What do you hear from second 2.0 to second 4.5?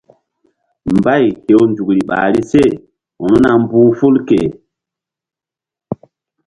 ɓahri seru̧na mbu̧h ful ke.